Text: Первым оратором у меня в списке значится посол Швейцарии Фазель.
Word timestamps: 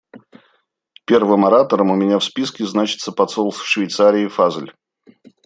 Первым 1.05 1.45
оратором 1.45 1.91
у 1.91 1.95
меня 1.95 2.17
в 2.17 2.23
списке 2.23 2.65
значится 2.65 3.11
посол 3.11 3.53
Швейцарии 3.53 4.27
Фазель. 4.29 4.73